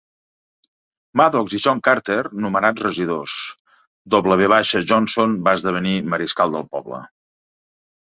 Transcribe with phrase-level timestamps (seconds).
[1.19, 3.35] Maddox i John Carter nomenats regidors;
[4.15, 4.47] W.
[4.93, 7.03] Johnson va esdevenir mariscal del poble.